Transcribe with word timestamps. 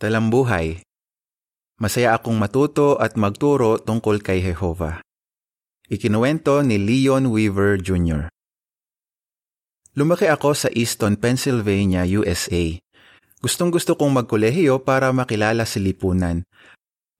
Talambuhay 0.00 0.80
Masaya 1.76 2.16
akong 2.16 2.40
matuto 2.40 2.96
at 2.96 3.20
magturo 3.20 3.76
tungkol 3.76 4.24
kay 4.24 4.40
Jehova. 4.40 5.04
Ikinuwento 5.92 6.64
ni 6.64 6.80
Leon 6.80 7.28
Weaver 7.28 7.76
Jr. 7.76 8.32
Lumaki 9.92 10.24
ako 10.24 10.56
sa 10.56 10.72
Easton, 10.72 11.20
Pennsylvania, 11.20 12.08
USA. 12.08 12.80
Gustong 13.44 13.68
gusto 13.68 13.92
kong 13.92 14.24
magkolehiyo 14.24 14.80
para 14.80 15.12
makilala 15.12 15.68
si 15.68 15.84
lipunan. 15.84 16.48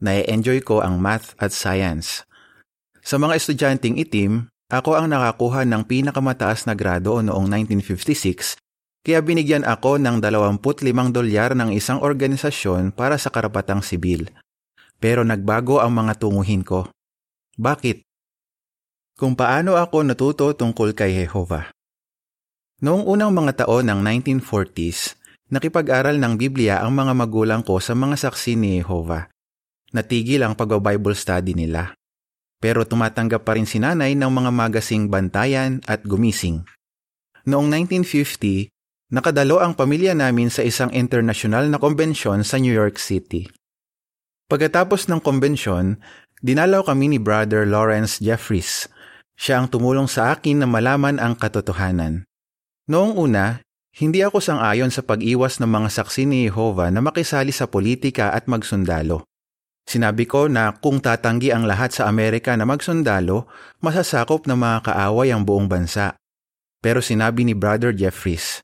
Nae-enjoy 0.01 0.65
ko 0.65 0.81
ang 0.81 0.97
math 1.05 1.37
at 1.37 1.53
science. 1.53 2.25
Sa 3.05 3.21
mga 3.21 3.37
estudyanteng 3.37 4.01
itim, 4.01 4.49
ako 4.73 4.97
ang 4.97 5.13
nakakuha 5.13 5.69
ng 5.69 5.85
pinakamataas 5.85 6.65
na 6.65 6.73
grado 6.73 7.21
noong 7.21 7.45
1956 7.45 8.57
kaya 9.01 9.25
binigyan 9.25 9.65
ako 9.65 9.97
ng 9.97 10.21
25 10.21 10.61
dolyar 11.13 11.57
ng 11.57 11.73
isang 11.73 12.05
organisasyon 12.05 12.93
para 12.93 13.17
sa 13.17 13.33
karapatang 13.33 13.81
sibil. 13.81 14.29
Pero 15.01 15.25
nagbago 15.25 15.81
ang 15.81 15.97
mga 15.97 16.21
tunguhin 16.21 16.61
ko. 16.61 16.93
Bakit? 17.57 18.05
Kung 19.17 19.33
paano 19.33 19.81
ako 19.81 20.05
natuto 20.05 20.53
tungkol 20.53 20.93
kay 20.93 21.25
Jehova. 21.25 21.73
Noong 22.81 23.05
unang 23.05 23.33
mga 23.33 23.65
taon 23.65 23.89
ng 23.89 24.01
1940s, 24.41 25.17
nakipag-aral 25.53 26.17
ng 26.17 26.41
Biblia 26.41 26.81
ang 26.81 26.97
mga 26.97 27.13
magulang 27.13 27.61
ko 27.61 27.77
sa 27.81 27.93
mga 27.93 28.17
saksi 28.17 28.57
ni 28.57 28.81
Jehova. 28.81 29.29
Natigil 29.93 30.45
ang 30.45 30.57
pag-Bible 30.57 31.17
study 31.17 31.53
nila. 31.53 31.93
Pero 32.61 32.85
tumatanggap 32.85 33.45
pa 33.45 33.57
rin 33.57 33.65
si 33.65 33.81
nanay 33.81 34.13
ng 34.17 34.29
mga 34.29 34.51
magasing 34.53 35.09
bantayan 35.09 35.81
at 35.89 36.05
gumising. 36.05 36.65
Noong 37.49 37.73
1950, 37.73 38.69
nakadalo 39.11 39.59
ang 39.59 39.75
pamilya 39.75 40.15
namin 40.15 40.49
sa 40.49 40.63
isang 40.63 40.89
internasyonal 40.95 41.67
na 41.67 41.83
kombensyon 41.83 42.47
sa 42.47 42.57
New 42.63 42.73
York 42.73 42.97
City. 42.97 43.51
Pagkatapos 44.47 45.11
ng 45.11 45.23
kombensyon, 45.23 45.99
dinalaw 46.43 46.87
kami 46.87 47.15
ni 47.15 47.19
Brother 47.19 47.67
Lawrence 47.67 48.19
Jeffries. 48.23 48.87
Siya 49.35 49.63
ang 49.63 49.71
tumulong 49.71 50.07
sa 50.07 50.35
akin 50.35 50.63
na 50.63 50.67
malaman 50.67 51.19
ang 51.19 51.39
katotohanan. 51.39 52.27
Noong 52.91 53.15
una, 53.15 53.63
hindi 53.99 54.23
ako 54.23 54.39
sang-ayon 54.39 54.95
sa 54.95 55.03
pag-iwas 55.03 55.59
ng 55.59 55.71
mga 55.71 55.89
saksi 55.91 56.23
ni 56.27 56.39
Jehovah 56.47 56.91
na 56.95 57.03
makisali 57.03 57.51
sa 57.51 57.67
politika 57.67 58.31
at 58.31 58.47
magsundalo. 58.47 59.27
Sinabi 59.91 60.23
ko 60.31 60.47
na 60.47 60.71
kung 60.79 61.03
tatanggi 61.03 61.51
ang 61.51 61.67
lahat 61.67 61.91
sa 61.91 62.07
Amerika 62.07 62.55
na 62.55 62.63
magsundalo, 62.63 63.51
masasakop 63.83 64.47
na 64.47 64.55
mga 64.55 64.87
kaaway 64.87 65.35
ang 65.35 65.43
buong 65.43 65.67
bansa. 65.67 66.15
Pero 66.79 67.03
sinabi 67.03 67.43
ni 67.43 67.59
Brother 67.59 67.91
Jeffries, 67.91 68.63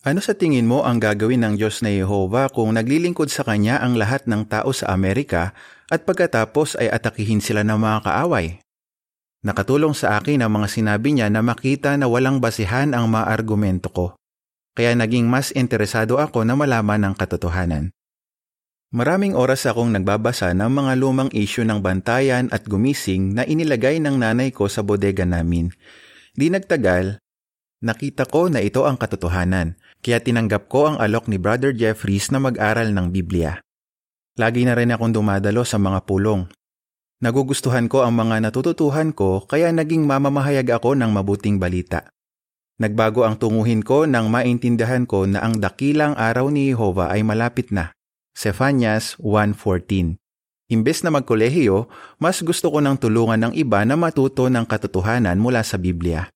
ano 0.00 0.24
sa 0.24 0.32
tingin 0.32 0.64
mo 0.64 0.80
ang 0.80 0.96
gagawin 0.96 1.44
ng 1.44 1.54
Diyos 1.60 1.84
na 1.84 1.92
Yehova 1.92 2.48
kung 2.48 2.72
naglilingkod 2.72 3.28
sa 3.28 3.44
Kanya 3.44 3.84
ang 3.84 4.00
lahat 4.00 4.24
ng 4.24 4.48
tao 4.48 4.72
sa 4.72 4.88
Amerika 4.96 5.52
at 5.92 6.08
pagkatapos 6.08 6.80
ay 6.80 6.88
atakihin 6.88 7.44
sila 7.44 7.60
ng 7.60 7.76
mga 7.76 8.08
kaaway? 8.08 8.64
Nakatulong 9.44 9.92
sa 9.92 10.16
akin 10.16 10.40
ang 10.40 10.52
mga 10.56 10.68
sinabi 10.72 11.16
niya 11.16 11.28
na 11.28 11.44
makita 11.44 11.96
na 12.00 12.08
walang 12.08 12.40
basihan 12.40 12.96
ang 12.96 13.12
mga 13.12 13.28
argumento 13.28 13.88
ko. 13.92 14.06
Kaya 14.72 14.96
naging 14.96 15.28
mas 15.28 15.52
interesado 15.52 16.16
ako 16.16 16.48
na 16.48 16.56
malaman 16.56 17.12
ang 17.12 17.14
katotohanan. 17.16 17.92
Maraming 18.90 19.38
oras 19.38 19.68
akong 19.68 19.92
nagbabasa 19.92 20.50
ng 20.56 20.66
mga 20.66 20.92
lumang 20.98 21.30
isyu 21.30 21.62
ng 21.62 21.78
bantayan 21.78 22.48
at 22.50 22.66
gumising 22.66 23.36
na 23.36 23.46
inilagay 23.46 24.02
ng 24.02 24.16
nanay 24.16 24.50
ko 24.50 24.66
sa 24.66 24.82
bodega 24.82 25.22
namin. 25.22 25.70
Di 26.34 26.50
nagtagal, 26.50 27.20
nakita 27.80 28.28
ko 28.28 28.52
na 28.52 28.60
ito 28.60 28.84
ang 28.84 29.00
katotohanan, 29.00 29.76
kaya 30.04 30.20
tinanggap 30.20 30.68
ko 30.68 30.92
ang 30.92 30.96
alok 31.00 31.28
ni 31.28 31.40
Brother 31.40 31.72
Jeffries 31.72 32.28
na 32.28 32.40
mag-aral 32.40 32.92
ng 32.92 33.08
Biblia. 33.12 33.60
Lagi 34.36 34.64
na 34.64 34.76
rin 34.76 34.92
akong 34.92 35.12
dumadalo 35.12 35.64
sa 35.64 35.80
mga 35.80 36.04
pulong. 36.04 36.48
Nagugustuhan 37.20 37.84
ko 37.88 38.00
ang 38.00 38.16
mga 38.16 38.48
natututuhan 38.48 39.12
ko 39.12 39.44
kaya 39.44 39.68
naging 39.68 40.08
mamamahayag 40.08 40.64
ako 40.72 40.96
ng 40.96 41.12
mabuting 41.12 41.60
balita. 41.60 42.08
Nagbago 42.80 43.28
ang 43.28 43.36
tunguhin 43.36 43.84
ko 43.84 44.08
nang 44.08 44.32
maintindihan 44.32 45.04
ko 45.04 45.28
na 45.28 45.44
ang 45.44 45.60
dakilang 45.60 46.16
araw 46.16 46.48
ni 46.48 46.72
Jehovah 46.72 47.12
ay 47.12 47.20
malapit 47.20 47.68
na. 47.68 47.92
Cephanias 48.32 49.20
1.14 49.20 50.16
Imbes 50.72 51.04
na 51.04 51.12
magkolehiyo, 51.12 51.92
mas 52.16 52.40
gusto 52.40 52.72
ko 52.72 52.80
ng 52.80 52.96
tulungan 52.96 53.50
ng 53.50 53.52
iba 53.52 53.84
na 53.84 54.00
matuto 54.00 54.48
ng 54.48 54.64
katotohanan 54.64 55.36
mula 55.36 55.60
sa 55.60 55.76
Biblia. 55.76 56.32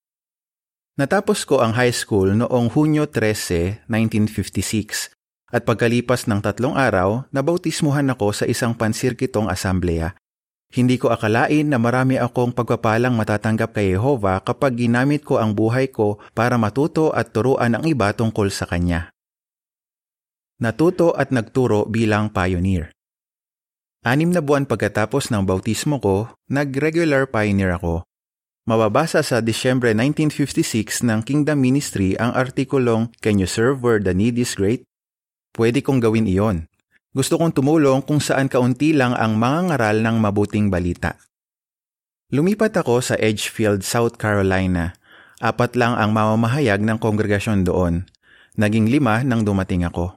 Natapos 0.94 1.42
ko 1.42 1.58
ang 1.58 1.74
high 1.74 1.90
school 1.90 2.38
noong 2.38 2.70
Hunyo 2.70 3.10
13, 3.10 3.90
1956 3.90 5.10
at 5.50 5.66
pagkalipas 5.66 6.30
ng 6.30 6.38
tatlong 6.38 6.78
araw, 6.78 7.26
nabautismuhan 7.34 8.06
ako 8.14 8.30
sa 8.30 8.44
isang 8.46 8.78
pansirkitong 8.78 9.50
asambleya. 9.50 10.14
Hindi 10.70 10.94
ko 10.98 11.10
akalain 11.10 11.66
na 11.66 11.82
marami 11.82 12.14
akong 12.14 12.54
pagpapalang 12.54 13.10
matatanggap 13.14 13.74
kay 13.74 13.98
Jehova 13.98 14.38
kapag 14.42 14.78
ginamit 14.78 15.26
ko 15.26 15.42
ang 15.42 15.54
buhay 15.54 15.90
ko 15.90 16.22
para 16.30 16.58
matuto 16.62 17.10
at 17.10 17.34
turuan 17.34 17.74
ang 17.74 17.82
iba 17.86 18.14
tungkol 18.14 18.54
sa 18.54 18.66
Kanya. 18.66 19.10
Natuto 20.62 21.10
at 21.10 21.34
nagturo 21.34 21.90
bilang 21.90 22.30
pioneer. 22.30 22.94
Anim 24.06 24.30
na 24.30 24.38
buwan 24.38 24.70
pagkatapos 24.70 25.34
ng 25.34 25.42
bautismo 25.42 25.98
ko, 25.98 26.30
nag-regular 26.46 27.26
pioneer 27.26 27.74
ako. 27.82 28.06
Mababasa 28.64 29.20
sa 29.20 29.44
Disyembre 29.44 29.92
1956 29.92 31.04
ng 31.04 31.20
Kingdom 31.20 31.60
Ministry 31.60 32.16
ang 32.16 32.32
artikulong 32.32 33.12
Can 33.20 33.36
you 33.36 33.44
serve 33.44 33.84
where 33.84 34.00
the 34.00 34.16
need 34.16 34.40
is 34.40 34.56
great? 34.56 34.88
Pwede 35.52 35.84
kong 35.84 36.00
gawin 36.00 36.24
iyon. 36.24 36.72
Gusto 37.12 37.36
kong 37.36 37.52
tumulong 37.52 38.00
kung 38.00 38.24
saan 38.24 38.48
kaunti 38.48 38.96
lang 38.96 39.12
ang 39.12 39.36
mga 39.36 39.68
ngaral 39.68 40.00
ng 40.00 40.16
mabuting 40.16 40.72
balita. 40.72 41.20
Lumipat 42.32 42.80
ako 42.80 43.04
sa 43.04 43.20
Edgefield, 43.20 43.84
South 43.84 44.16
Carolina. 44.16 44.96
Apat 45.44 45.76
lang 45.76 46.00
ang 46.00 46.16
mamamahayag 46.16 46.80
ng 46.80 46.96
kongregasyon 46.96 47.68
doon. 47.68 48.08
Naging 48.56 48.88
lima 48.88 49.20
nang 49.28 49.44
dumating 49.44 49.84
ako. 49.84 50.16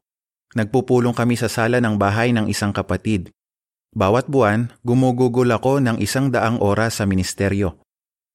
Nagpupulong 0.55 1.11
kami 1.11 1.35
sa 1.35 1.51
sala 1.51 1.83
ng 1.83 1.99
bahay 1.99 2.31
ng 2.31 2.47
isang 2.47 2.71
kapatid. 2.71 3.27
Bawat 3.91 4.31
buwan, 4.31 4.71
gumugugol 4.87 5.51
ako 5.51 5.83
ng 5.83 5.99
isang 5.99 6.31
daang 6.31 6.63
oras 6.63 7.03
sa 7.03 7.05
ministeryo. 7.05 7.83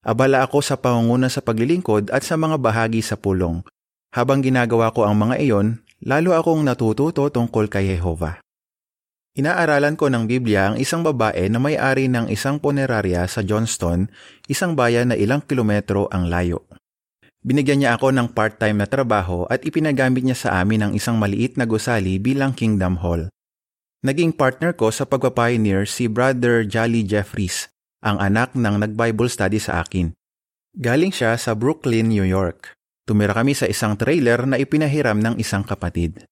Abala 0.03 0.43
ako 0.43 0.59
sa 0.67 0.75
pangunguna 0.75 1.31
sa 1.31 1.39
paglilingkod 1.47 2.11
at 2.11 2.27
sa 2.27 2.35
mga 2.35 2.59
bahagi 2.59 3.07
sa 3.07 3.15
pulong. 3.15 3.63
Habang 4.11 4.43
ginagawa 4.43 4.91
ko 4.91 5.07
ang 5.07 5.15
mga 5.15 5.39
iyon, 5.39 5.79
lalo 6.03 6.35
akong 6.35 6.67
natututo 6.67 7.31
tungkol 7.31 7.71
kay 7.71 7.95
Jehova. 7.95 8.43
Inaaralan 9.33 9.97
ko 9.97 10.13
ng 10.13 10.29
Biblia 10.29 10.69
ang 10.69 10.77
isang 10.77 11.01
babae 11.01 11.49
na 11.49 11.57
may-ari 11.57 12.11
ng 12.11 12.29
isang 12.29 12.61
punerarya 12.61 13.25
sa 13.25 13.41
Johnston, 13.41 14.13
isang 14.45 14.77
bayan 14.77 15.09
na 15.09 15.17
ilang 15.17 15.41
kilometro 15.41 16.11
ang 16.13 16.29
layo. 16.29 16.69
Binigyan 17.41 17.81
niya 17.81 17.97
ako 17.97 18.13
ng 18.13 18.37
part-time 18.37 18.84
na 18.84 18.91
trabaho 18.91 19.49
at 19.49 19.65
ipinagamit 19.65 20.21
niya 20.27 20.37
sa 20.37 20.51
amin 20.61 20.84
ang 20.84 20.93
isang 20.93 21.17
maliit 21.17 21.57
na 21.57 21.65
gusali 21.65 22.21
bilang 22.21 22.53
Kingdom 22.53 23.01
Hall. 23.01 23.33
Naging 24.05 24.37
partner 24.37 24.77
ko 24.77 24.93
sa 24.93 25.09
pagpapioneer 25.09 25.89
si 25.89 26.13
Brother 26.13 26.69
Jolly 26.69 27.01
Jeffries, 27.01 27.72
ang 28.03 28.19
anak 28.19 28.59
ng 28.59 28.83
nag-Bible 28.83 29.31
study 29.31 29.63
sa 29.63 29.81
akin. 29.81 30.13
Galing 30.75 31.15
siya 31.15 31.39
sa 31.39 31.55
Brooklyn, 31.55 32.11
New 32.11 32.27
York. 32.27 32.75
Tumira 33.07 33.33
kami 33.33 33.55
sa 33.55 33.71
isang 33.71 33.95
trailer 33.95 34.45
na 34.45 34.59
ipinahiram 34.59 35.19
ng 35.23 35.39
isang 35.39 35.63
kapatid. 35.63 36.27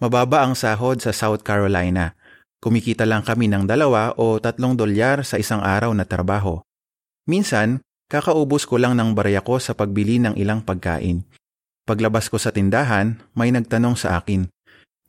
Mababa 0.00 0.48
ang 0.48 0.56
sahod 0.56 0.98
sa 1.04 1.12
South 1.12 1.44
Carolina. 1.44 2.16
Kumikita 2.60 3.04
lang 3.04 3.20
kami 3.22 3.48
ng 3.52 3.68
dalawa 3.68 4.16
o 4.16 4.40
tatlong 4.40 4.76
dolyar 4.76 5.24
sa 5.24 5.36
isang 5.36 5.60
araw 5.60 5.92
na 5.92 6.08
trabaho. 6.08 6.60
Minsan, 7.28 7.84
Kakaubos 8.10 8.66
ko 8.66 8.74
lang 8.74 8.98
ng 8.98 9.14
barya 9.14 9.38
ko 9.38 9.62
sa 9.62 9.70
pagbili 9.70 10.18
ng 10.18 10.34
ilang 10.34 10.66
pagkain. 10.66 11.22
Paglabas 11.86 12.26
ko 12.26 12.42
sa 12.42 12.50
tindahan, 12.50 13.22
may 13.38 13.54
nagtanong 13.54 13.94
sa 13.94 14.18
akin, 14.18 14.50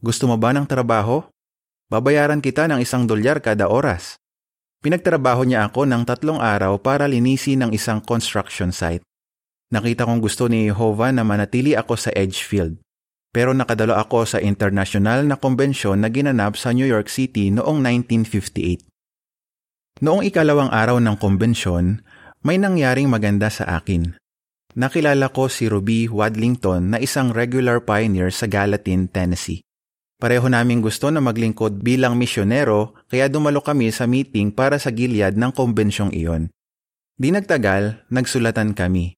Gusto 0.05 0.29
mo 0.29 0.37
ba 0.37 0.53
ng 0.53 0.69
trabaho? 0.69 1.25
Babayaran 1.89 2.45
kita 2.45 2.69
ng 2.69 2.77
isang 2.77 3.09
dolyar 3.09 3.41
kada 3.41 3.65
oras. 3.65 4.20
Pinagtrabaho 4.81 5.45
niya 5.45 5.69
ako 5.69 5.85
ng 5.85 6.01
tatlong 6.09 6.41
araw 6.41 6.81
para 6.81 7.05
linisin 7.05 7.61
ng 7.61 7.71
isang 7.77 8.01
construction 8.01 8.73
site. 8.73 9.05
Nakita 9.69 10.09
kong 10.09 10.17
gusto 10.17 10.49
ni 10.49 10.65
Jehovah 10.65 11.13
na 11.13 11.21
manatili 11.21 11.77
ako 11.77 11.93
sa 11.93 12.09
Edgefield. 12.17 12.81
Pero 13.29 13.53
nakadalo 13.53 13.93
ako 13.93 14.25
sa 14.25 14.41
international 14.41 15.23
na 15.23 15.37
konbensyon 15.37 16.01
na 16.01 16.09
ginanap 16.09 16.57
sa 16.57 16.73
New 16.73 16.89
York 16.89 17.07
City 17.07 17.53
noong 17.53 17.79
1958. 17.79 18.83
Noong 20.01 20.25
ikalawang 20.27 20.73
araw 20.73 20.97
ng 20.97 21.15
konbensyon, 21.15 22.01
may 22.41 22.57
nangyaring 22.57 23.07
maganda 23.07 23.53
sa 23.53 23.77
akin. 23.77 24.17
Nakilala 24.73 25.29
ko 25.29 25.45
si 25.45 25.69
Ruby 25.69 26.09
Wadlington 26.09 26.95
na 26.95 26.97
isang 26.97 27.29
regular 27.29 27.85
pioneer 27.85 28.33
sa 28.33 28.49
Gallatin, 28.49 29.07
Tennessee. 29.13 29.61
Pareho 30.21 30.45
naming 30.45 30.85
gusto 30.85 31.09
na 31.09 31.17
maglingkod 31.17 31.81
bilang 31.81 32.13
misyonero 32.13 32.93
kaya 33.09 33.25
dumalo 33.25 33.57
kami 33.65 33.89
sa 33.89 34.05
meeting 34.05 34.53
para 34.53 34.77
sa 34.77 34.93
gilyad 34.93 35.33
ng 35.33 35.49
kombensyong 35.49 36.13
iyon. 36.13 36.53
Di 37.17 37.33
nagtagal, 37.33 38.05
nagsulatan 38.13 38.77
kami. 38.77 39.17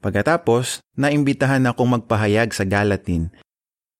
Pagkatapos, 0.00 0.80
naimbitahan 0.96 1.68
akong 1.68 2.00
magpahayag 2.00 2.56
sa 2.56 2.64
Gallatin. 2.64 3.28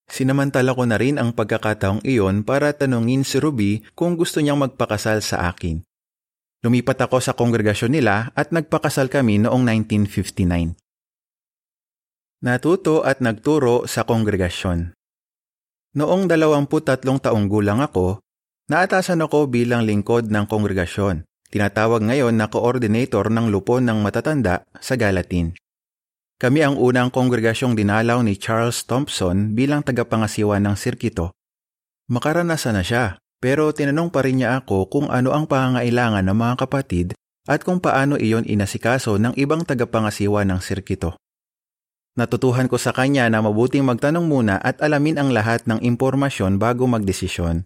Sinamantala 0.09 0.73
ko 0.73 0.89
na 0.89 0.97
rin 0.97 1.21
ang 1.21 1.37
pagkakataong 1.37 2.01
iyon 2.01 2.49
para 2.49 2.73
tanungin 2.73 3.29
si 3.29 3.37
Ruby 3.37 3.85
kung 3.93 4.17
gusto 4.17 4.41
niyang 4.41 4.65
magpakasal 4.65 5.21
sa 5.21 5.53
akin. 5.53 5.85
Lumipat 6.65 6.97
ako 7.05 7.21
sa 7.21 7.37
kongregasyon 7.37 7.93
nila 7.93 8.33
at 8.33 8.57
nagpakasal 8.57 9.13
kami 9.13 9.37
noong 9.45 9.69
1959. 9.69 10.81
Natuto 12.41 13.05
at 13.05 13.21
nagturo 13.21 13.85
sa 13.85 14.09
kongregasyon. 14.09 14.98
Noong 15.99 16.31
23 16.31 17.03
taong 17.03 17.51
gulang 17.51 17.83
ako, 17.83 18.23
naatasan 18.71 19.19
ako 19.19 19.51
bilang 19.51 19.83
lingkod 19.83 20.31
ng 20.31 20.47
kongregasyon. 20.47 21.27
Tinatawag 21.51 22.07
ngayon 22.07 22.39
na 22.39 22.47
coordinator 22.47 23.27
ng 23.27 23.51
lupon 23.51 23.83
ng 23.83 23.99
matatanda 23.99 24.63
sa 24.79 24.95
Galatin. 24.95 25.59
Kami 26.39 26.63
ang 26.63 26.79
unang 26.79 27.11
kongregasyong 27.11 27.75
dinalaw 27.75 28.23
ni 28.23 28.39
Charles 28.39 28.87
Thompson 28.87 29.59
bilang 29.59 29.83
tagapangasiwa 29.83 30.63
ng 30.63 30.79
sirkito. 30.79 31.35
Makaranasan 32.07 32.79
na 32.79 32.87
siya, 32.87 33.19
pero 33.43 33.75
tinanong 33.75 34.15
pa 34.15 34.23
rin 34.23 34.39
niya 34.39 34.63
ako 34.63 34.87
kung 34.87 35.07
ano 35.11 35.35
ang 35.35 35.51
pangangailangan 35.51 36.23
ng 36.23 36.39
mga 36.39 36.55
kapatid 36.63 37.19
at 37.51 37.67
kung 37.67 37.83
paano 37.83 38.15
iyon 38.15 38.47
inasikaso 38.47 39.19
ng 39.19 39.35
ibang 39.35 39.67
tagapangasiwa 39.67 40.47
ng 40.47 40.63
sirkito. 40.63 41.19
Natutuhan 42.19 42.67
ko 42.67 42.75
sa 42.83 42.91
kanya 42.91 43.31
na 43.31 43.39
mabuting 43.39 43.87
magtanong 43.87 44.27
muna 44.27 44.59
at 44.59 44.83
alamin 44.83 45.23
ang 45.23 45.31
lahat 45.31 45.63
ng 45.71 45.79
impormasyon 45.79 46.59
bago 46.59 46.91
magdesisyon. 46.91 47.63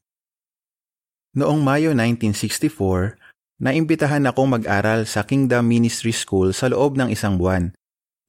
Noong 1.33 1.65
Mayo 1.65 1.97
1964, 1.97 3.17
naimbitahan 3.65 4.29
akong 4.29 4.53
mag-aral 4.53 5.09
sa 5.09 5.25
Kingdom 5.25 5.65
Ministry 5.65 6.13
School 6.13 6.53
sa 6.53 6.69
loob 6.69 7.01
ng 7.01 7.09
isang 7.09 7.41
buwan 7.41 7.73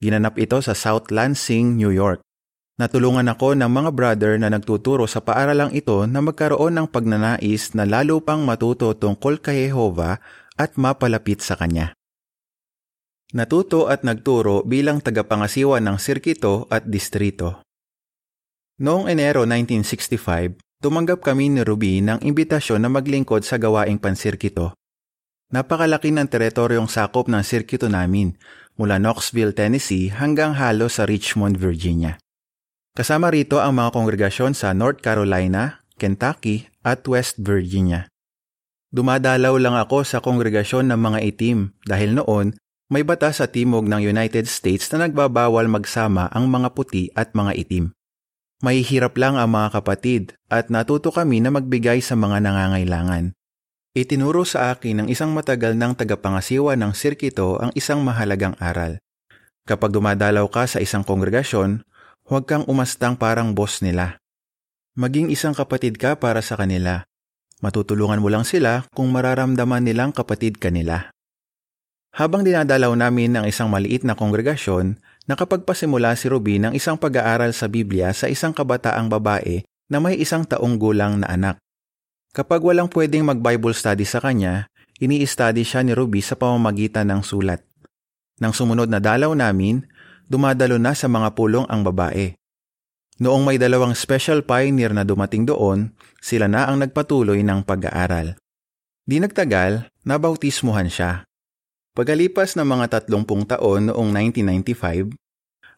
Ginanap 0.04 0.36
ito 0.36 0.60
sa 0.60 0.76
South 0.76 1.08
Lansing, 1.08 1.80
New 1.80 1.88
York. 1.88 2.20
Natulungan 2.76 3.24
ako 3.24 3.56
ng 3.56 3.70
mga 3.72 3.90
brother 3.96 4.32
na 4.36 4.52
nagtuturo 4.52 5.08
sa 5.08 5.24
paaralang 5.24 5.72
ito 5.72 6.04
na 6.04 6.20
magkaroon 6.20 6.76
ng 6.76 6.86
pagnanais 6.92 7.72
na 7.72 7.88
lalo 7.88 8.20
pang 8.20 8.44
matuto 8.44 8.92
tungkol 8.92 9.40
kay 9.40 9.72
Jehovah 9.72 10.20
at 10.60 10.76
mapalapit 10.76 11.40
sa 11.40 11.56
Kanya. 11.56 11.96
Natuto 13.32 13.88
at 13.88 14.04
nagturo 14.04 14.66
bilang 14.68 15.00
tagapangasiwa 15.00 15.80
ng 15.80 15.96
sirkito 15.96 16.68
at 16.68 16.84
distrito. 16.84 17.64
Noong 18.84 19.08
Enero 19.08 19.48
1965, 19.48 20.60
tumanggap 20.84 21.24
kami 21.24 21.48
ni 21.48 21.64
Ruby 21.64 22.04
ng 22.04 22.20
imbitasyon 22.20 22.84
na 22.84 22.90
maglingkod 22.92 23.46
sa 23.46 23.56
gawaing 23.56 23.96
pansirkito. 23.96 24.76
Napakalaki 25.54 26.10
ng 26.10 26.26
teritoryong 26.26 26.90
sakop 26.90 27.30
ng 27.30 27.40
sirkito 27.46 27.86
namin 27.86 28.34
mula 28.74 28.98
Knoxville, 28.98 29.54
Tennessee 29.54 30.10
hanggang 30.10 30.58
halos 30.58 30.98
sa 30.98 31.06
Richmond, 31.06 31.54
Virginia. 31.56 32.18
Kasama 32.94 33.30
rito 33.30 33.62
ang 33.62 33.78
mga 33.78 33.94
kongregasyon 33.94 34.52
sa 34.54 34.74
North 34.74 34.98
Carolina, 34.98 35.82
Kentucky 35.94 36.66
at 36.82 37.06
West 37.06 37.38
Virginia. 37.38 38.10
Dumadalaw 38.94 39.58
lang 39.58 39.74
ako 39.74 40.06
sa 40.06 40.22
kongregasyon 40.22 40.90
ng 40.90 41.00
mga 41.02 41.18
itim 41.26 41.58
dahil 41.86 42.18
noon 42.18 42.54
may 42.92 43.00
batas 43.00 43.40
sa 43.40 43.48
timog 43.48 43.88
ng 43.88 44.00
United 44.00 44.44
States 44.44 44.92
na 44.92 45.08
nagbabawal 45.08 45.64
magsama 45.68 46.28
ang 46.28 46.52
mga 46.52 46.68
puti 46.76 47.08
at 47.16 47.32
mga 47.32 47.56
itim. 47.56 47.84
Mahihirap 48.60 49.16
lang 49.20 49.36
ang 49.36 49.52
mga 49.52 49.80
kapatid 49.80 50.36
at 50.48 50.68
natuto 50.68 51.12
kami 51.12 51.40
na 51.40 51.52
magbigay 51.52 52.00
sa 52.00 52.16
mga 52.16 52.44
nangangailangan. 52.44 53.36
Itinuro 53.94 54.42
sa 54.42 54.74
akin 54.74 55.04
ng 55.04 55.08
isang 55.08 55.30
matagal 55.30 55.78
ng 55.78 55.94
tagapangasiwa 55.94 56.74
ng 56.74 56.92
sirkito 56.98 57.62
ang 57.62 57.70
isang 57.78 58.02
mahalagang 58.02 58.58
aral. 58.58 58.98
Kapag 59.64 59.94
dumadalaw 59.94 60.44
ka 60.50 60.66
sa 60.66 60.82
isang 60.82 61.06
kongregasyon, 61.06 61.86
huwag 62.26 62.44
kang 62.44 62.66
umastang 62.66 63.14
parang 63.14 63.54
boss 63.54 63.80
nila. 63.86 64.18
Maging 64.98 65.30
isang 65.30 65.54
kapatid 65.54 65.94
ka 65.94 66.18
para 66.18 66.42
sa 66.42 66.58
kanila. 66.58 67.06
Matutulungan 67.62 68.18
mo 68.18 68.28
lang 68.28 68.42
sila 68.42 68.82
kung 68.92 69.14
mararamdaman 69.14 69.86
nilang 69.86 70.10
kapatid 70.10 70.58
ka 70.58 70.74
nila. 70.74 71.13
Habang 72.14 72.46
dinadalaw 72.46 72.94
namin 72.94 73.34
ang 73.34 73.42
isang 73.42 73.66
maliit 73.66 74.06
na 74.06 74.14
kongregasyon, 74.14 75.02
nakapagpasimula 75.26 76.14
si 76.14 76.30
Ruby 76.30 76.62
ng 76.62 76.70
isang 76.70 76.94
pag-aaral 76.94 77.50
sa 77.50 77.66
Biblia 77.66 78.14
sa 78.14 78.30
isang 78.30 78.54
kabataang 78.54 79.10
babae 79.10 79.66
na 79.90 79.98
may 79.98 80.14
isang 80.22 80.46
taong 80.46 80.78
gulang 80.78 81.18
na 81.18 81.26
anak. 81.26 81.58
Kapag 82.30 82.62
walang 82.62 82.86
pwedeng 82.94 83.26
mag-Bible 83.26 83.74
study 83.74 84.06
sa 84.06 84.22
kanya, 84.22 84.70
ini-study 85.02 85.66
siya 85.66 85.82
ni 85.82 85.90
Ruby 85.90 86.22
sa 86.22 86.38
pamamagitan 86.38 87.10
ng 87.10 87.26
sulat. 87.26 87.66
Nang 88.38 88.54
sumunod 88.54 88.86
na 88.86 89.02
dalaw 89.02 89.34
namin, 89.34 89.82
dumadalo 90.30 90.78
na 90.78 90.94
sa 90.94 91.10
mga 91.10 91.34
pulong 91.34 91.66
ang 91.66 91.82
babae. 91.82 92.38
Noong 93.18 93.42
may 93.42 93.58
dalawang 93.58 93.94
special 93.98 94.46
pioneer 94.46 94.94
na 94.94 95.02
dumating 95.02 95.50
doon, 95.50 95.90
sila 96.22 96.46
na 96.46 96.70
ang 96.70 96.78
nagpatuloy 96.78 97.42
ng 97.42 97.66
pag-aaral. 97.66 98.38
Di 99.02 99.18
nagtagal, 99.18 99.90
nabautismuhan 100.06 100.86
siya. 100.86 101.26
Pagalipas 101.94 102.58
ng 102.58 102.66
mga 102.66 102.90
tatlumpung 102.90 103.46
taon 103.46 103.86
noong 103.86 104.10
1995, 104.34 105.14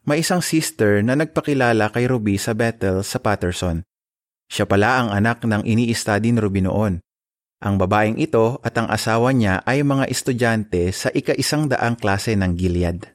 may 0.09 0.25
isang 0.25 0.41
sister 0.41 1.05
na 1.05 1.13
nagpakilala 1.13 1.93
kay 1.93 2.09
Ruby 2.09 2.41
sa 2.41 2.57
Bethel 2.57 3.05
sa 3.05 3.21
Patterson. 3.21 3.85
Siya 4.49 4.65
pala 4.65 4.97
ang 4.97 5.09
anak 5.13 5.45
ng 5.45 5.61
ini-study 5.61 6.33
ni 6.33 6.41
Ruby 6.41 6.65
noon. 6.65 7.05
Ang 7.61 7.77
babaeng 7.77 8.17
ito 8.17 8.57
at 8.65 8.73
ang 8.81 8.89
asawa 8.89 9.29
niya 9.29 9.61
ay 9.61 9.85
mga 9.85 10.09
estudyante 10.09 10.89
sa 10.89 11.13
ika-isang 11.13 11.69
daang 11.69 11.93
klase 11.93 12.33
ng 12.33 12.51
Gilead. 12.57 13.13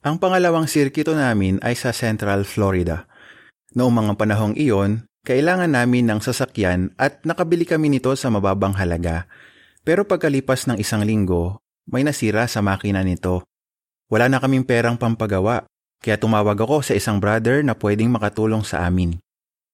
Ang 0.00 0.16
pangalawang 0.16 0.72
sirkito 0.72 1.12
namin 1.12 1.60
ay 1.60 1.76
sa 1.76 1.92
Central 1.92 2.48
Florida. 2.48 3.04
Noong 3.76 3.92
mga 3.92 4.12
panahong 4.16 4.56
iyon, 4.56 5.04
kailangan 5.28 5.76
namin 5.76 6.08
ng 6.08 6.24
sasakyan 6.24 6.96
at 6.96 7.20
nakabili 7.28 7.68
kami 7.68 7.92
nito 7.92 8.16
sa 8.16 8.32
mababang 8.32 8.80
halaga. 8.80 9.28
Pero 9.84 10.08
pagkalipas 10.08 10.64
ng 10.70 10.80
isang 10.80 11.04
linggo, 11.04 11.61
may 11.86 12.06
nasira 12.06 12.46
sa 12.46 12.62
makina 12.62 13.02
nito. 13.02 13.46
Wala 14.12 14.28
na 14.28 14.38
kaming 14.38 14.66
perang 14.66 15.00
pampagawa, 15.00 15.64
kaya 16.02 16.18
tumawag 16.18 16.58
ako 16.58 16.82
sa 16.82 16.92
isang 16.98 17.22
brother 17.22 17.62
na 17.62 17.72
pwedeng 17.78 18.10
makatulong 18.10 18.66
sa 18.66 18.84
amin. 18.84 19.16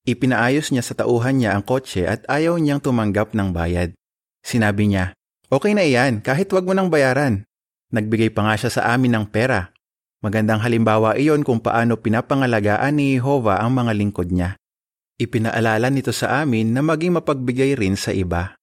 Ipinaayos 0.08 0.72
niya 0.72 0.80
sa 0.80 0.96
tauhan 0.96 1.40
niya 1.40 1.52
ang 1.52 1.64
kotse 1.64 2.08
at 2.08 2.24
ayaw 2.28 2.56
niyang 2.56 2.80
tumanggap 2.80 3.36
ng 3.36 3.52
bayad. 3.52 3.92
Sinabi 4.40 4.88
niya, 4.88 5.12
okay 5.52 5.76
na 5.76 5.84
iyan 5.84 6.24
kahit 6.24 6.48
wag 6.54 6.64
mo 6.64 6.72
nang 6.72 6.88
bayaran. 6.88 7.44
Nagbigay 7.92 8.32
pa 8.32 8.44
nga 8.44 8.54
siya 8.56 8.70
sa 8.72 8.82
amin 8.92 9.16
ng 9.16 9.26
pera. 9.28 9.72
Magandang 10.20 10.60
halimbawa 10.64 11.16
iyon 11.16 11.44
kung 11.44 11.60
paano 11.60 11.96
pinapangalagaan 12.00 12.96
ni 12.96 13.16
Jehovah 13.16 13.60
ang 13.60 13.76
mga 13.76 13.92
lingkod 13.96 14.28
niya. 14.32 14.56
Ipinaalala 15.18 15.90
nito 15.90 16.14
sa 16.14 16.40
amin 16.44 16.72
na 16.72 16.80
maging 16.84 17.18
mapagbigay 17.18 17.74
rin 17.74 17.98
sa 17.98 18.14
iba. 18.14 18.54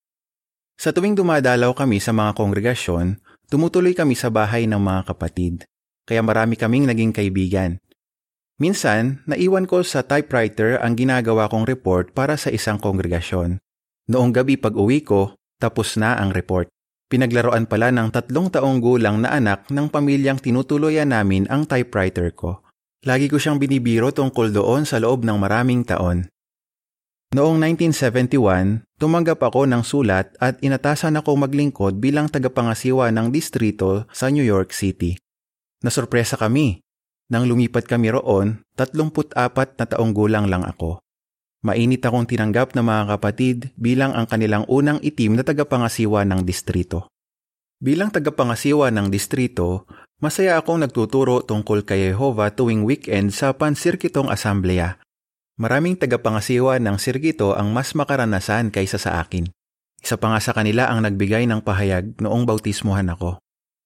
Sa 0.75 0.92
tuwing 0.92 1.16
dumadalaw 1.16 1.72
kami 1.72 2.04
sa 2.04 2.12
mga 2.12 2.36
kongregasyon, 2.36 3.20
tumutuloy 3.50 3.94
kami 3.98 4.18
sa 4.18 4.34
bahay 4.34 4.66
ng 4.70 4.78
mga 4.78 5.02
kapatid. 5.14 5.66
Kaya 6.06 6.22
marami 6.22 6.58
kaming 6.58 6.86
naging 6.86 7.14
kaibigan. 7.14 7.82
Minsan, 8.56 9.25
naiwan 9.28 9.68
ko 9.68 9.84
sa 9.84 10.06
typewriter 10.06 10.80
ang 10.80 10.96
ginagawa 10.96 11.52
kong 11.52 11.68
report 11.68 12.16
para 12.16 12.40
sa 12.40 12.48
isang 12.54 12.80
kongregasyon. 12.80 13.60
Noong 14.08 14.32
gabi 14.32 14.56
pag 14.56 14.78
uwi 14.78 15.04
ko, 15.04 15.36
tapos 15.60 15.98
na 16.00 16.16
ang 16.16 16.32
report. 16.32 16.72
Pinaglaruan 17.06 17.70
pala 17.70 17.94
ng 17.94 18.10
tatlong 18.10 18.50
taong 18.50 18.82
gulang 18.82 19.22
na 19.22 19.34
anak 19.36 19.70
ng 19.70 19.88
pamilyang 19.92 20.42
tinutuloyan 20.42 21.14
namin 21.14 21.46
ang 21.54 21.70
typewriter 21.70 22.34
ko. 22.34 22.66
Lagi 23.06 23.30
ko 23.30 23.38
siyang 23.38 23.62
binibiro 23.62 24.10
tungkol 24.10 24.50
doon 24.50 24.90
sa 24.90 24.98
loob 24.98 25.22
ng 25.22 25.38
maraming 25.38 25.86
taon. 25.86 26.25
Noong 27.36 27.60
1971, 27.60 28.88
tumanggap 28.96 29.44
ako 29.44 29.68
ng 29.68 29.84
sulat 29.84 30.32
at 30.39 30.56
inatasan 30.63 31.20
ako 31.20 31.36
maglingkod 31.36 32.00
bilang 32.00 32.32
tagapangasiwa 32.32 33.12
ng 33.12 33.27
distrito 33.27 34.08
sa 34.15 34.32
New 34.32 34.48
York 34.48 34.72
City. 34.72 35.20
Nasurpresa 35.84 36.39
kami 36.39 36.80
nang 37.27 37.44
lumipat 37.44 37.92
kami 37.92 38.15
roon, 38.15 38.63
34 38.80 39.36
na 39.51 39.84
taong 39.84 40.15
gulang 40.15 40.48
lang 40.48 40.63
ako. 40.63 41.04
Mainit 41.60 42.08
akong 42.08 42.24
tinanggap 42.24 42.72
ng 42.72 42.88
mga 42.88 43.04
kapatid 43.20 43.58
bilang 43.75 44.15
ang 44.15 44.32
kanilang 44.32 44.63
unang 44.72 45.04
itim 45.04 45.36
na 45.36 45.44
tagapangasiwa 45.44 46.24
ng 46.24 46.39
distrito. 46.48 47.12
Bilang 47.84 48.15
tagapangasiwa 48.15 48.96
ng 48.96 49.12
distrito, 49.12 49.84
masaya 50.24 50.56
akong 50.56 50.88
nagtuturo 50.88 51.44
tungkol 51.44 51.84
kay 51.84 52.15
Jehovah 52.15 52.56
tuwing 52.56 52.88
weekend 52.88 53.36
sa 53.36 53.51
pansirkitong 53.51 54.32
asambleya. 54.32 55.04
Maraming 55.56 55.96
tagapangasiwa 55.96 56.84
ng 56.84 57.00
sirkito 57.00 57.56
ang 57.56 57.72
mas 57.72 57.96
makaranasan 57.96 58.76
kaysa 58.76 59.00
sa 59.00 59.24
akin. 59.24 59.48
Isa 60.04 60.20
pa 60.20 60.36
nga 60.36 60.40
sa 60.44 60.52
kanila 60.52 60.92
ang 60.92 61.08
nagbigay 61.08 61.48
ng 61.48 61.64
pahayag 61.64 62.20
noong 62.20 62.44
bautismuhan 62.44 63.08
ako. 63.08 63.40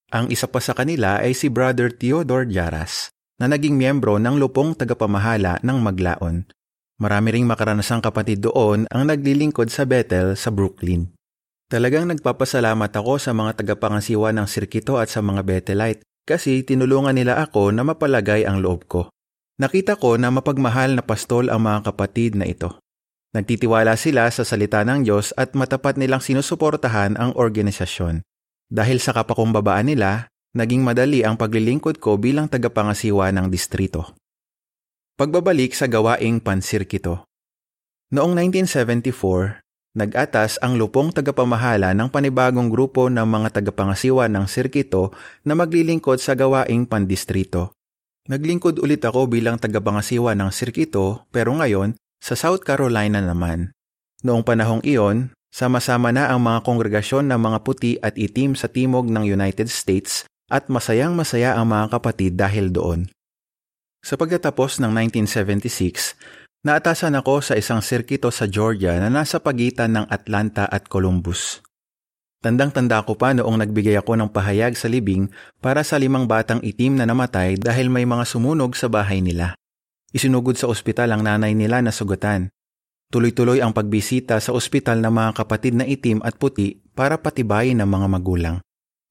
Ang 0.10 0.34
isa 0.34 0.50
pa 0.50 0.58
sa 0.58 0.74
kanila 0.74 1.22
ay 1.22 1.38
si 1.38 1.46
Brother 1.54 1.94
Theodore 1.94 2.50
Jaras 2.50 3.14
na 3.38 3.46
naging 3.46 3.78
miyembro 3.78 4.18
ng 4.18 4.42
lupong 4.42 4.74
tagapamahala 4.74 5.62
ng 5.62 5.78
Maglaon. 5.78 6.50
Marami 7.00 7.38
ring 7.38 7.46
makaranasang 7.46 8.02
kapatid 8.02 8.42
doon 8.44 8.90
ang 8.90 9.06
naglilingkod 9.06 9.70
sa 9.70 9.86
Bethel 9.86 10.34
sa 10.34 10.50
Brooklyn. 10.50 11.14
Talagang 11.70 12.10
nagpapasalamat 12.10 12.90
ako 12.98 13.22
sa 13.22 13.32
mga 13.32 13.62
tagapangasiwa 13.62 14.34
ng 14.34 14.50
sirkito 14.50 14.98
at 14.98 15.14
sa 15.14 15.22
mga 15.22 15.46
Bethelite 15.46 16.02
kasi 16.26 16.66
tinulungan 16.66 17.14
nila 17.14 17.38
ako 17.46 17.70
na 17.70 17.86
mapalagay 17.86 18.42
ang 18.44 18.66
loob 18.66 18.90
ko. 18.90 19.14
Nakita 19.60 20.00
ko 20.00 20.16
na 20.16 20.32
mapagmahal 20.32 20.96
na 20.96 21.04
pastol 21.04 21.52
ang 21.52 21.68
mga 21.68 21.92
kapatid 21.92 22.40
na 22.40 22.48
ito. 22.48 22.80
Nagtitiwala 23.36 24.00
sila 24.00 24.32
sa 24.32 24.48
salita 24.48 24.80
ng 24.88 25.04
Diyos 25.04 25.36
at 25.36 25.52
matapat 25.52 26.00
nilang 26.00 26.24
sinusuportahan 26.24 27.20
ang 27.20 27.36
organisasyon. 27.36 28.24
Dahil 28.72 29.04
sa 29.04 29.12
kapakumbabaan 29.12 29.92
nila, 29.92 30.32
naging 30.56 30.80
madali 30.80 31.28
ang 31.28 31.36
paglilingkod 31.36 32.00
ko 32.00 32.16
bilang 32.16 32.48
tagapangasiwa 32.48 33.36
ng 33.36 33.52
distrito. 33.52 34.16
Pagbabalik 35.20 35.76
sa 35.76 35.92
gawaing 35.92 36.40
pansirkito. 36.40 37.28
Noong 38.16 38.40
1974, 38.40 39.60
nag-atas 40.00 40.56
ang 40.64 40.80
lupong 40.80 41.12
tagapamahala 41.12 41.92
ng 41.92 42.08
panibagong 42.08 42.72
grupo 42.72 43.12
ng 43.12 43.28
mga 43.28 43.60
tagapangasiwa 43.60 44.32
ng 44.32 44.48
sirkito 44.48 45.12
na 45.44 45.60
maglilingkod 45.60 46.24
sa 46.24 46.32
gawaing 46.32 46.88
pandistrito. 46.88 47.76
Naglingkod 48.30 48.78
ulit 48.78 49.02
ako 49.02 49.26
bilang 49.26 49.58
tagapangasiwa 49.58 50.38
ng 50.38 50.54
sirkito 50.54 51.26
pero 51.34 51.50
ngayon 51.58 51.98
sa 52.22 52.38
South 52.38 52.62
Carolina 52.62 53.18
naman. 53.26 53.74
Noong 54.22 54.46
panahong 54.46 54.86
iyon, 54.86 55.34
sama-sama 55.50 56.14
na 56.14 56.30
ang 56.30 56.38
mga 56.38 56.62
kongregasyon 56.62 57.26
ng 57.26 57.42
mga 57.42 57.58
puti 57.66 57.98
at 57.98 58.14
itim 58.22 58.54
sa 58.54 58.70
timog 58.70 59.10
ng 59.10 59.26
United 59.26 59.66
States 59.66 60.30
at 60.46 60.70
masayang 60.70 61.18
masaya 61.18 61.58
ang 61.58 61.74
mga 61.74 61.98
kapatid 61.98 62.38
dahil 62.38 62.70
doon. 62.70 63.10
Sa 64.06 64.14
pagtatapos 64.14 64.78
ng 64.78 64.94
1976, 64.94 66.14
naatasan 66.62 67.18
ako 67.18 67.42
sa 67.42 67.58
isang 67.58 67.82
sirkito 67.82 68.30
sa 68.30 68.46
Georgia 68.46 68.94
na 69.02 69.10
nasa 69.10 69.42
pagitan 69.42 69.98
ng 69.98 70.06
Atlanta 70.06 70.70
at 70.70 70.86
Columbus. 70.86 71.66
Tandang-tanda 72.40 73.04
ko 73.04 73.20
pa 73.20 73.36
noong 73.36 73.60
nagbigay 73.60 74.00
ako 74.00 74.16
ng 74.16 74.32
pahayag 74.32 74.72
sa 74.80 74.88
libing 74.88 75.28
para 75.60 75.84
sa 75.84 76.00
limang 76.00 76.24
batang 76.24 76.64
itim 76.64 76.96
na 76.96 77.04
namatay 77.04 77.60
dahil 77.60 77.92
may 77.92 78.08
mga 78.08 78.24
sumunog 78.24 78.80
sa 78.80 78.88
bahay 78.88 79.20
nila. 79.20 79.60
Isinugod 80.16 80.56
sa 80.56 80.72
ospital 80.72 81.12
ang 81.12 81.28
nanay 81.28 81.52
nila 81.52 81.84
na 81.84 81.92
sugatan. 81.92 82.48
Tuloy-tuloy 83.12 83.60
ang 83.60 83.76
pagbisita 83.76 84.40
sa 84.40 84.56
ospital 84.56 85.04
ng 85.04 85.12
mga 85.12 85.32
kapatid 85.36 85.74
na 85.76 85.84
itim 85.84 86.24
at 86.24 86.40
puti 86.40 86.80
para 86.96 87.20
patibayin 87.20 87.84
ng 87.84 87.90
mga 87.92 88.08
magulang. 88.08 88.58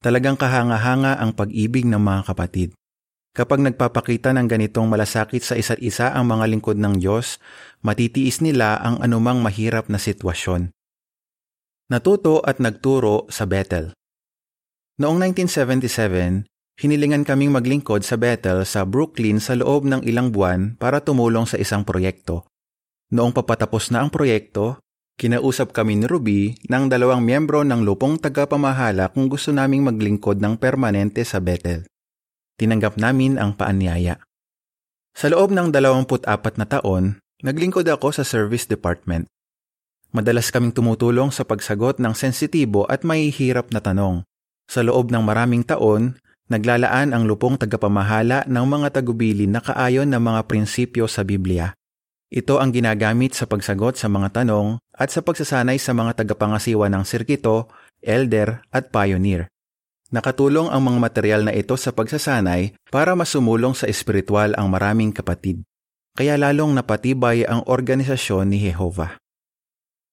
Talagang 0.01 0.41
kahanga-hanga 0.41 1.21
ang 1.21 1.37
pag-ibig 1.37 1.85
ng 1.85 2.01
mga 2.01 2.33
kapatid. 2.33 2.73
Kapag 3.37 3.61
nagpapakita 3.61 4.33
ng 4.33 4.49
ganitong 4.49 4.89
malasakit 4.89 5.45
sa 5.45 5.53
isa't 5.53 5.85
isa 5.85 6.17
ang 6.17 6.33
mga 6.33 6.49
lingkod 6.49 6.81
ng 6.81 6.97
Diyos, 6.97 7.37
matitiis 7.85 8.41
nila 8.41 8.81
ang 8.81 9.05
anumang 9.05 9.45
mahirap 9.45 9.93
na 9.93 10.01
sitwasyon. 10.01 10.73
Natuto 11.89 12.45
at 12.45 12.61
nagturo 12.61 13.25
sa 13.33 13.49
Bethel. 13.49 13.97
Noong 15.01 15.33
1977, 15.33 16.45
hinilingan 16.85 17.25
kaming 17.25 17.49
maglingkod 17.49 18.05
sa 18.05 18.21
Bethel 18.21 18.69
sa 18.69 18.85
Brooklyn 18.85 19.41
sa 19.41 19.57
loob 19.57 19.89
ng 19.89 20.05
ilang 20.05 20.29
buwan 20.29 20.77
para 20.77 21.01
tumulong 21.01 21.49
sa 21.49 21.57
isang 21.57 21.89
proyekto. 21.89 22.45
Noong 23.09 23.33
papatapos 23.33 23.89
na 23.89 24.05
ang 24.05 24.13
proyekto, 24.13 24.85
kinausap 25.17 25.73
kami 25.73 25.97
ni 25.97 26.05
Ruby 26.05 26.61
ng 26.69 26.93
dalawang 26.93 27.25
miyembro 27.25 27.65
ng 27.65 27.81
lupong 27.81 28.21
tagapamahala 28.21 29.09
kung 29.17 29.33
gusto 29.33 29.57
naming 29.57 29.89
maglingkod 29.89 30.45
ng 30.45 30.61
permanente 30.61 31.25
sa 31.25 31.41
Bethel. 31.41 31.89
Tinanggap 32.61 33.01
namin 33.01 33.41
ang 33.41 33.57
paanyaya. 33.57 34.21
Sa 35.17 35.33
loob 35.33 35.57
ng 35.57 35.73
24 35.73 36.21
na 36.61 36.69
taon, 36.69 37.17
naglingkod 37.41 37.89
ako 37.89 38.13
sa 38.13 38.29
Service 38.29 38.69
Department. 38.69 39.25
Madalas 40.09 40.49
kaming 40.49 40.73
tumutulong 40.73 41.29
sa 41.29 41.45
pagsagot 41.45 42.01
ng 42.01 42.17
sensitibo 42.17 42.89
at 42.89 43.05
mahihirap 43.05 43.69
na 43.77 43.85
tanong. 43.85 44.25
Sa 44.65 44.81
loob 44.81 45.13
ng 45.13 45.21
maraming 45.21 45.61
taon, 45.65 46.17
naglalaan 46.49 47.13
ang 47.13 47.29
lupong 47.29 47.61
tagapamahala 47.61 48.49
ng 48.49 48.65
mga 48.65 48.89
tagubilin 49.01 49.53
na 49.53 49.61
kaayon 49.61 50.09
ng 50.09 50.21
mga 50.21 50.41
prinsipyo 50.49 51.05
sa 51.05 51.29
Biblia. 51.29 51.77
Ito 52.33 52.61
ang 52.61 52.73
ginagamit 52.73 53.37
sa 53.37 53.45
pagsagot 53.45 54.01
sa 54.01 54.09
mga 54.09 54.45
tanong 54.45 54.81
at 54.97 55.13
sa 55.13 55.21
pagsasanay 55.21 55.77
sa 55.77 55.93
mga 55.93 56.25
tagapangasiwa 56.25 56.89
ng 56.89 57.05
sirkito, 57.05 57.69
elder 58.01 58.65
at 58.73 58.89
pioneer. 58.89 59.49
Nakatulong 60.09 60.73
ang 60.73 60.89
mga 60.89 60.99
material 61.05 61.41
na 61.45 61.53
ito 61.53 61.77
sa 61.77 61.93
pagsasanay 61.93 62.81
para 62.89 63.13
masumulong 63.13 63.77
sa 63.77 63.85
espiritual 63.85 64.57
ang 64.57 64.73
maraming 64.73 65.13
kapatid. 65.13 65.61
Kaya 66.17 66.41
lalong 66.41 66.73
napatibay 66.73 67.45
ang 67.45 67.61
organisasyon 67.69 68.49
ni 68.49 68.73
Jehovah. 68.73 69.21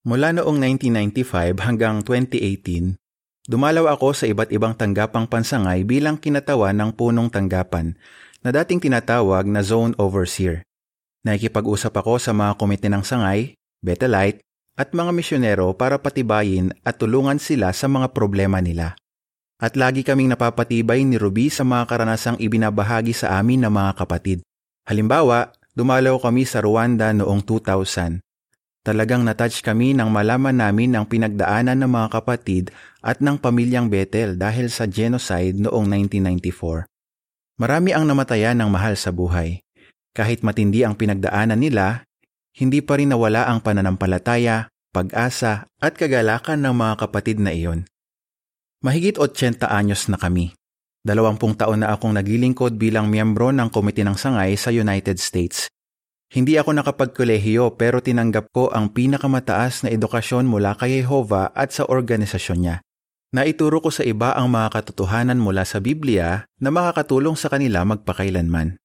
Mula 0.05 0.37
noong 0.37 0.61
1995 0.77 1.65
hanggang 1.65 2.05
2018, 2.05 2.93
dumalaw 3.49 3.89
ako 3.97 4.13
sa 4.13 4.29
iba't 4.29 4.53
ibang 4.53 4.77
tanggapang 4.77 5.25
pansangay 5.25 5.81
bilang 5.81 6.21
kinatawan 6.21 6.77
ng 6.77 6.93
punong 6.93 7.33
tanggapan 7.33 7.97
na 8.45 8.53
dating 8.53 8.85
tinatawag 8.85 9.49
na 9.49 9.65
Zone 9.65 9.97
Overseer. 9.97 10.61
Nakikipag-usap 11.25 11.89
ako 11.89 12.21
sa 12.21 12.37
mga 12.37 12.53
komite 12.53 12.85
ng 12.85 13.01
sangay, 13.01 13.57
Bethelite, 13.81 14.45
at 14.77 14.93
mga 14.93 15.09
misyonero 15.09 15.73
para 15.73 15.97
patibayin 15.97 16.69
at 16.85 17.01
tulungan 17.01 17.41
sila 17.41 17.73
sa 17.73 17.89
mga 17.89 18.13
problema 18.13 18.61
nila. 18.61 18.93
At 19.57 19.73
lagi 19.73 20.05
kaming 20.05 20.37
napapatibay 20.37 21.01
ni 21.01 21.17
Ruby 21.17 21.49
sa 21.49 21.65
mga 21.65 21.89
karanasang 21.89 22.37
ibinabahagi 22.37 23.17
sa 23.17 23.41
amin 23.41 23.65
ng 23.65 23.73
mga 23.73 24.05
kapatid. 24.05 24.45
Halimbawa, 24.85 25.49
dumalaw 25.73 26.21
kami 26.21 26.45
sa 26.45 26.61
Rwanda 26.61 27.09
noong 27.09 27.41
2000 27.41 28.21
Talagang 28.85 29.25
natouch 29.25 29.65
kami 29.65 29.97
nang 29.97 30.13
malaman 30.13 30.61
namin 30.61 30.93
ang 30.93 31.09
pinagdaanan 31.09 31.73
ng 31.81 31.89
mga 31.89 32.07
kapatid 32.21 32.69
at 33.01 33.17
ng 33.17 33.41
pamilyang 33.41 33.89
Bethel 33.89 34.37
dahil 34.37 34.69
sa 34.69 34.85
genocide 34.85 35.57
noong 35.57 35.89
1994. 36.13 36.85
Marami 37.57 37.97
ang 37.97 38.05
namatayan 38.05 38.61
ng 38.61 38.69
mahal 38.69 38.93
sa 38.93 39.09
buhay. 39.09 39.65
Kahit 40.13 40.45
matindi 40.45 40.85
ang 40.85 40.93
pinagdaanan 40.93 41.57
nila, 41.57 42.05
hindi 42.61 42.85
pa 42.85 43.01
rin 43.01 43.09
nawala 43.09 43.49
ang 43.49 43.65
pananampalataya, 43.65 44.69
pag-asa 44.93 45.65
at 45.81 45.97
kagalakan 45.97 46.61
ng 46.61 46.75
mga 46.77 46.93
kapatid 47.09 47.41
na 47.41 47.57
iyon. 47.57 47.89
Mahigit 48.85 49.17
80 49.17 49.65
anyos 49.65 50.05
na 50.13 50.21
kami. 50.21 50.53
Dalawampung 51.01 51.57
taon 51.57 51.81
na 51.81 51.89
akong 51.89 52.13
naglilingkod 52.13 52.77
bilang 52.77 53.09
miyembro 53.09 53.49
ng 53.49 53.65
Komite 53.73 54.05
ng 54.05 54.13
Sangay 54.13 54.53
sa 54.53 54.69
United 54.69 55.17
States 55.17 55.73
hindi 56.35 56.59
ako 56.59 56.75
nakapagkolehiyo 56.75 57.79
pero 57.79 58.03
tinanggap 58.03 58.51
ko 58.51 58.67
ang 58.67 58.91
pinakamataas 58.91 59.87
na 59.87 59.89
edukasyon 59.95 60.43
mula 60.43 60.75
kay 60.75 60.99
Jehovah 60.99 61.55
at 61.55 61.71
sa 61.71 61.87
organisasyon 61.87 62.59
niya. 62.59 62.75
Naituro 63.31 63.79
ko 63.79 63.87
sa 63.87 64.03
iba 64.03 64.35
ang 64.35 64.51
mga 64.51 64.75
katotohanan 64.75 65.39
mula 65.39 65.63
sa 65.63 65.79
Biblia 65.79 66.43
na 66.59 66.75
makakatulong 66.75 67.39
sa 67.39 67.47
kanila 67.47 67.87
magpakailanman. 67.87 68.75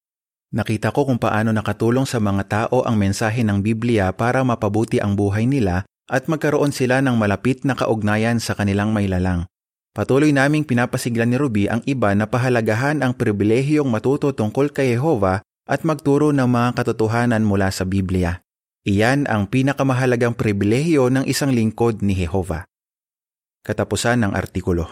Nakita 0.55 0.95
ko 0.95 1.11
kung 1.11 1.19
paano 1.19 1.51
nakatulong 1.51 2.07
sa 2.07 2.23
mga 2.23 2.43
tao 2.47 2.87
ang 2.87 2.95
mensahe 2.95 3.43
ng 3.43 3.63
Biblia 3.67 4.15
para 4.15 4.47
mapabuti 4.47 5.03
ang 5.03 5.19
buhay 5.19 5.47
nila 5.47 5.87
at 6.07 6.31
magkaroon 6.31 6.71
sila 6.71 7.03
ng 7.03 7.19
malapit 7.19 7.67
na 7.67 7.75
kaugnayan 7.75 8.39
sa 8.39 8.55
kanilang 8.55 8.95
mailalang. 8.95 9.47
Patuloy 9.91 10.31
naming 10.31 10.63
pinapasiglan 10.63 11.35
ni 11.35 11.37
Ruby 11.39 11.67
ang 11.67 11.83
iba 11.83 12.15
na 12.15 12.31
pahalagahan 12.31 13.03
ang 13.03 13.11
pribilehiyong 13.15 13.91
matuto 13.91 14.31
tungkol 14.31 14.71
kay 14.71 14.95
Jehovah 14.95 15.43
at 15.65 15.81
magturo 15.89 16.31
ng 16.37 16.45
mga 16.45 16.77
katotohanan 16.77 17.41
mula 17.41 17.73
sa 17.73 17.89
Biblia. 17.89 18.45
Iyan 18.85 19.25
ang 19.25 19.49
pinakamahalagang 19.49 20.37
pribilehiyo 20.37 21.09
ng 21.09 21.25
isang 21.25 21.53
lingkod 21.53 22.05
ni 22.05 22.17
Jehova. 22.17 22.69
Katapusan 23.65 24.25
ng 24.25 24.33
artikulo. 24.33 24.89